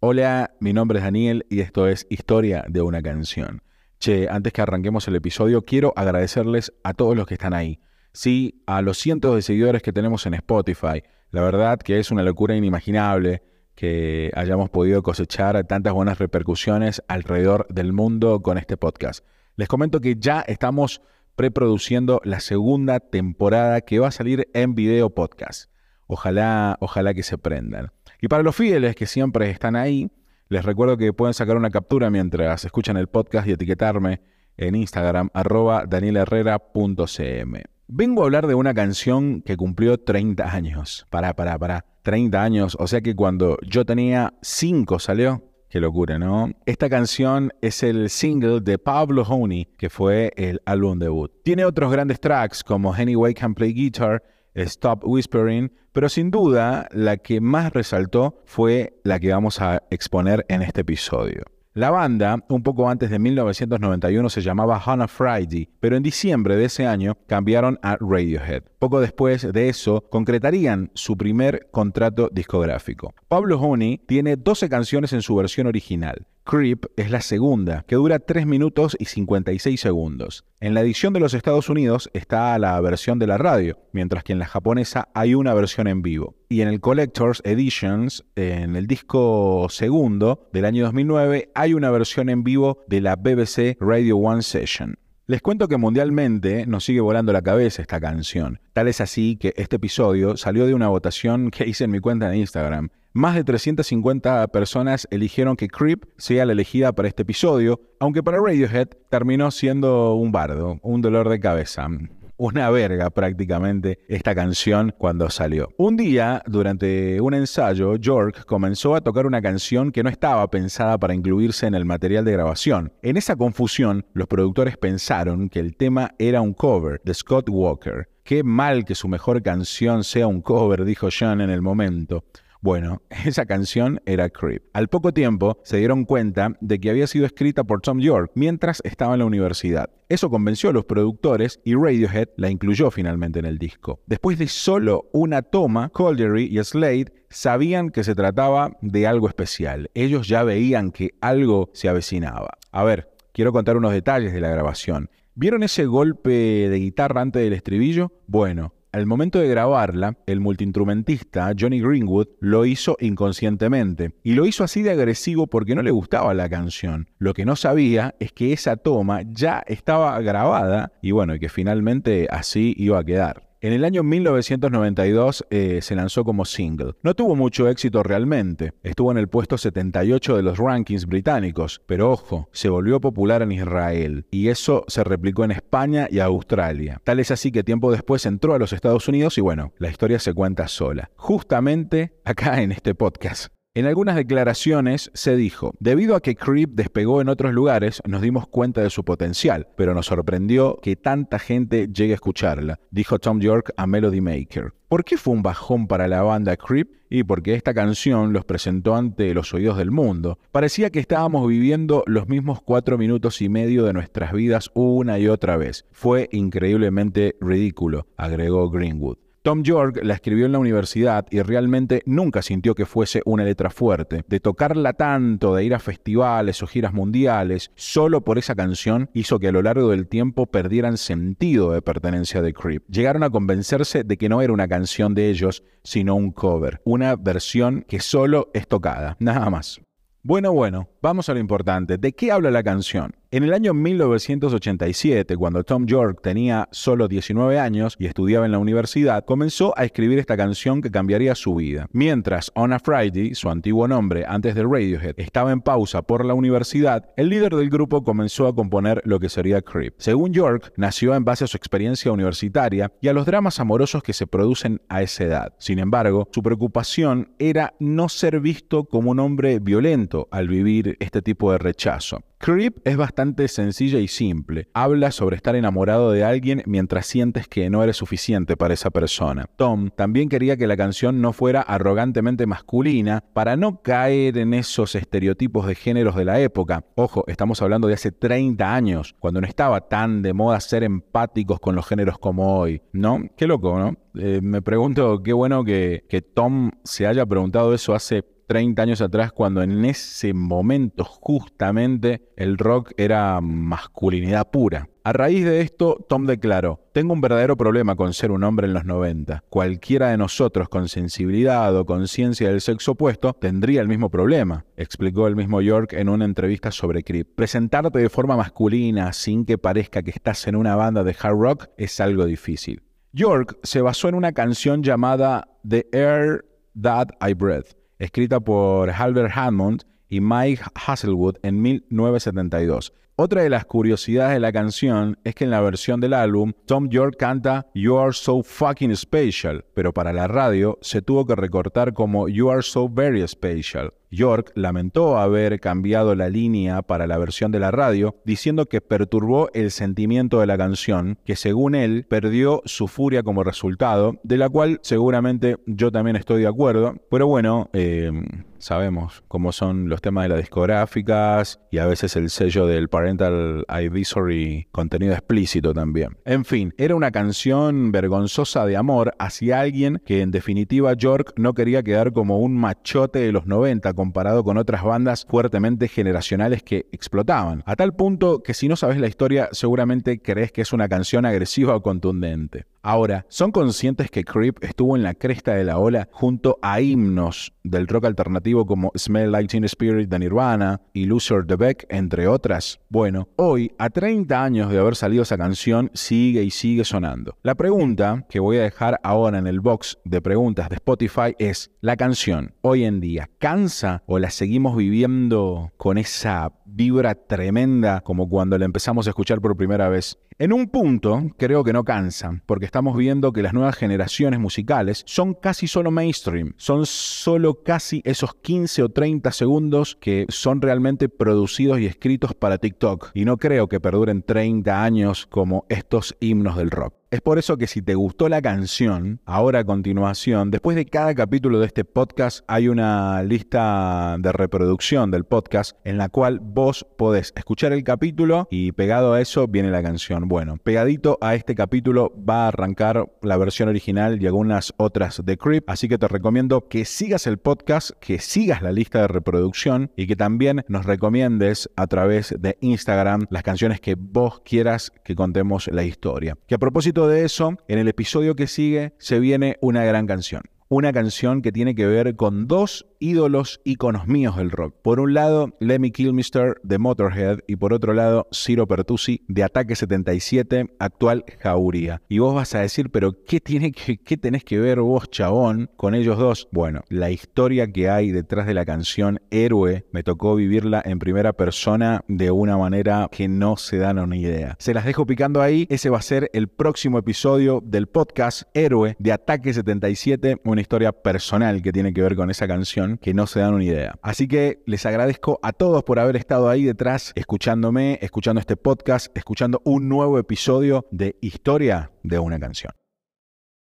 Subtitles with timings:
[0.00, 3.62] Hola, mi nombre es Daniel y esto es Historia de una canción.
[3.98, 7.80] Che, antes que arranquemos el episodio, quiero agradecerles a todos los que están ahí.
[8.12, 11.02] Sí, a los cientos de seguidores que tenemos en Spotify.
[11.32, 13.42] La verdad que es una locura inimaginable
[13.74, 19.26] que hayamos podido cosechar tantas buenas repercusiones alrededor del mundo con este podcast.
[19.56, 21.02] Les comento que ya estamos
[21.34, 25.68] preproduciendo la segunda temporada que va a salir en video podcast.
[26.06, 27.90] Ojalá, ojalá que se prendan.
[28.20, 30.10] Y para los fieles que siempre están ahí,
[30.48, 34.20] les recuerdo que pueden sacar una captura mientras escuchan el podcast y etiquetarme
[34.56, 37.62] en Instagram, arroba danielherrera.cm.
[37.86, 41.06] Vengo a hablar de una canción que cumplió 30 años.
[41.10, 41.84] Pará, pará, pará.
[42.02, 45.44] 30 años, o sea que cuando yo tenía 5 salió.
[45.68, 46.50] Qué locura, ¿no?
[46.64, 51.30] Esta canción es el single de Pablo Honey, que fue el álbum debut.
[51.44, 54.22] Tiene otros grandes tracks como Anyway Can Play Guitar
[54.58, 60.44] Stop Whispering, pero sin duda la que más resaltó fue la que vamos a exponer
[60.48, 61.44] en este episodio.
[61.74, 66.64] La banda, un poco antes de 1991, se llamaba Hannah Friday, pero en diciembre de
[66.64, 68.64] ese año cambiaron a Radiohead.
[68.78, 73.12] Poco después de eso, concretarían su primer contrato discográfico.
[73.26, 76.28] Pablo Honey tiene 12 canciones en su versión original.
[76.44, 80.44] Creep es la segunda, que dura 3 minutos y 56 segundos.
[80.60, 84.32] En la edición de los Estados Unidos está la versión de la radio, mientras que
[84.32, 86.36] en la japonesa hay una versión en vivo.
[86.48, 92.30] Y en el Collector's Editions, en el disco segundo del año 2009, hay una versión
[92.30, 94.98] en vivo de la BBC Radio One Session.
[95.30, 98.60] Les cuento que mundialmente nos sigue volando la cabeza esta canción.
[98.72, 102.30] Tal es así que este episodio salió de una votación que hice en mi cuenta
[102.30, 102.88] de Instagram.
[103.12, 108.38] Más de 350 personas eligieron que Creep sea la elegida para este episodio, aunque para
[108.38, 111.90] Radiohead terminó siendo un bardo, un dolor de cabeza
[112.38, 115.68] una verga prácticamente esta canción cuando salió.
[115.76, 120.96] Un día, durante un ensayo, York comenzó a tocar una canción que no estaba pensada
[120.98, 122.92] para incluirse en el material de grabación.
[123.02, 128.08] En esa confusión, los productores pensaron que el tema era un cover de Scott Walker.
[128.22, 132.24] Qué mal que su mejor canción sea un cover, dijo John en el momento.
[132.60, 134.64] Bueno, esa canción era Creep.
[134.72, 138.80] Al poco tiempo se dieron cuenta de que había sido escrita por Tom York mientras
[138.84, 139.90] estaba en la universidad.
[140.08, 144.00] Eso convenció a los productores y Radiohead la incluyó finalmente en el disco.
[144.06, 149.90] Después de solo una toma, Coldery y Slade sabían que se trataba de algo especial.
[149.94, 152.58] Ellos ya veían que algo se avecinaba.
[152.72, 155.10] A ver, quiero contar unos detalles de la grabación.
[155.34, 158.12] ¿Vieron ese golpe de guitarra antes del estribillo?
[158.26, 164.64] Bueno, al momento de grabarla, el multiinstrumentista Johnny Greenwood lo hizo inconscientemente y lo hizo
[164.64, 167.08] así de agresivo porque no le gustaba la canción.
[167.18, 171.48] Lo que no sabía es que esa toma ya estaba grabada y bueno, y que
[171.48, 173.47] finalmente así iba a quedar.
[173.60, 176.92] En el año 1992 eh, se lanzó como single.
[177.02, 178.72] No tuvo mucho éxito realmente.
[178.84, 183.50] Estuvo en el puesto 78 de los rankings británicos, pero ojo, se volvió popular en
[183.50, 187.00] Israel y eso se replicó en España y Australia.
[187.02, 190.20] Tal es así que tiempo después entró a los Estados Unidos y bueno, la historia
[190.20, 191.10] se cuenta sola.
[191.16, 193.57] Justamente acá en este podcast.
[193.78, 198.48] En algunas declaraciones se dijo, debido a que Creep despegó en otros lugares, nos dimos
[198.48, 203.38] cuenta de su potencial, pero nos sorprendió que tanta gente llegue a escucharla, dijo Tom
[203.38, 204.72] York a Melody Maker.
[204.88, 206.88] ¿Por qué fue un bajón para la banda Creep?
[207.08, 210.40] Y porque esta canción los presentó ante los oídos del mundo.
[210.50, 215.28] Parecía que estábamos viviendo los mismos cuatro minutos y medio de nuestras vidas una y
[215.28, 215.84] otra vez.
[215.92, 219.18] Fue increíblemente ridículo, agregó Greenwood.
[219.48, 223.70] Tom York la escribió en la universidad y realmente nunca sintió que fuese una letra
[223.70, 224.22] fuerte.
[224.28, 229.38] De tocarla tanto, de ir a festivales o giras mundiales, solo por esa canción hizo
[229.38, 232.84] que a lo largo del tiempo perdieran sentido de pertenencia de Creep.
[232.90, 237.16] Llegaron a convencerse de que no era una canción de ellos, sino un cover, una
[237.16, 239.80] versión que solo es tocada, nada más.
[240.22, 241.96] Bueno, bueno, vamos a lo importante.
[241.96, 243.16] ¿De qué habla la canción?
[243.30, 248.58] En el año 1987, cuando Tom York tenía solo 19 años y estudiaba en la
[248.58, 251.88] universidad, comenzó a escribir esta canción que cambiaría su vida.
[251.92, 256.32] Mientras On a Friday, su antiguo nombre antes de Radiohead, estaba en pausa por la
[256.32, 259.92] universidad, el líder del grupo comenzó a componer lo que sería Creep.
[259.98, 264.14] Según York, nació en base a su experiencia universitaria y a los dramas amorosos que
[264.14, 265.54] se producen a esa edad.
[265.58, 271.20] Sin embargo, su preocupación era no ser visto como un hombre violento al vivir este
[271.20, 272.22] tipo de rechazo.
[272.38, 274.68] Creep es bastante sencilla y simple.
[274.72, 279.46] Habla sobre estar enamorado de alguien mientras sientes que no eres suficiente para esa persona.
[279.56, 284.94] Tom también quería que la canción no fuera arrogantemente masculina para no caer en esos
[284.94, 286.84] estereotipos de géneros de la época.
[286.94, 291.58] Ojo, estamos hablando de hace 30 años, cuando no estaba tan de moda ser empáticos
[291.58, 293.20] con los géneros como hoy, ¿no?
[293.36, 293.96] Qué loco, ¿no?
[294.14, 299.00] Eh, me pregunto, qué bueno que, que Tom se haya preguntado eso hace 30 años
[299.00, 304.88] atrás, cuando en ese momento justamente el rock era masculinidad pura.
[305.04, 308.74] A raíz de esto, Tom declaró, tengo un verdadero problema con ser un hombre en
[308.74, 309.44] los 90.
[309.48, 315.26] Cualquiera de nosotros con sensibilidad o conciencia del sexo opuesto tendría el mismo problema, explicó
[315.26, 317.36] el mismo York en una entrevista sobre Creep.
[317.36, 321.66] Presentarte de forma masculina sin que parezca que estás en una banda de hard rock
[321.76, 322.82] es algo difícil.
[323.12, 326.44] York se basó en una canción llamada The Air
[326.80, 332.92] That I Breathe, escrita por Albert Hammond y Mike Hasselwood en 1972.
[333.20, 336.88] Otra de las curiosidades de la canción es que en la versión del álbum, Tom
[336.88, 341.94] York canta You Are So Fucking Special, pero para la radio se tuvo que recortar
[341.94, 343.92] como You Are So Very Special.
[344.10, 349.50] York lamentó haber cambiado la línea para la versión de la radio, diciendo que perturbó
[349.52, 354.48] el sentimiento de la canción, que según él perdió su furia como resultado, de la
[354.48, 358.10] cual seguramente yo también estoy de acuerdo, pero bueno, eh,
[358.58, 363.64] sabemos cómo son los temas de las discográficas y a veces el sello del Parental
[363.68, 366.18] Advisory contenido explícito también.
[366.26, 371.54] En fin, era una canción vergonzosa de amor hacia alguien que en definitiva York no
[371.54, 376.86] quería quedar como un machote de los 90 comparado con otras bandas fuertemente generacionales que
[376.92, 377.62] explotaban.
[377.64, 381.24] A tal punto que si no sabes la historia seguramente crees que es una canción
[381.24, 382.66] agresiva o contundente.
[382.90, 387.52] Ahora, ¿son conscientes que Creep estuvo en la cresta de la ola junto a himnos
[387.62, 392.26] del rock alternativo como Smell Like Teen Spirit de Nirvana y Loser the Beck, entre
[392.26, 392.80] otras?
[392.88, 397.36] Bueno, hoy, a 30 años de haber salido esa canción, sigue y sigue sonando.
[397.42, 401.70] La pregunta que voy a dejar ahora en el box de preguntas de Spotify es,
[401.82, 408.30] ¿la canción hoy en día cansa o la seguimos viviendo con esa vibra tremenda como
[408.30, 410.18] cuando la empezamos a escuchar por primera vez?
[410.40, 415.02] En un punto, creo que no cansan, porque estamos viendo que las nuevas generaciones musicales
[415.04, 421.08] son casi solo mainstream, son solo casi esos 15 o 30 segundos que son realmente
[421.08, 426.56] producidos y escritos para TikTok, y no creo que perduren 30 años como estos himnos
[426.56, 426.97] del rock.
[427.10, 431.14] Es por eso que si te gustó la canción, ahora a continuación, después de cada
[431.14, 436.86] capítulo de este podcast hay una lista de reproducción del podcast en la cual vos
[436.98, 440.28] podés escuchar el capítulo y pegado a eso viene la canción.
[440.28, 445.38] Bueno, pegadito a este capítulo va a arrancar la versión original y algunas otras de
[445.38, 449.92] Creep, así que te recomiendo que sigas el podcast, que sigas la lista de reproducción
[449.96, 455.14] y que también nos recomiendes a través de Instagram las canciones que vos quieras que
[455.14, 456.36] contemos la historia.
[456.46, 460.42] Que a propósito de eso, en el episodio que sigue se viene una gran canción.
[460.70, 464.74] Una canción que tiene que ver con dos ídolos íconos míos del rock.
[464.82, 469.76] Por un lado, Lemmy Kilmister de Motorhead y por otro lado, Ciro Pertusi de Ataque
[469.76, 472.02] 77, actual Jauría.
[472.08, 475.70] Y vos vas a decir, pero ¿qué, tiene que, ¿qué tenés que ver vos, chabón,
[475.76, 476.48] con ellos dos?
[476.52, 481.32] Bueno, la historia que hay detrás de la canción Héroe me tocó vivirla en primera
[481.32, 484.56] persona de una manera que no se dan una idea.
[484.58, 488.96] Se las dejo picando ahí, ese va a ser el próximo episodio del podcast Héroe
[488.98, 493.28] de Ataque 77, una historia personal que tiene que ver con esa canción que no
[493.28, 493.96] se dan una idea.
[494.02, 499.16] Así que les agradezco a todos por haber estado ahí detrás, escuchándome, escuchando este podcast,
[499.16, 502.77] escuchando un nuevo episodio de Historia de una canción.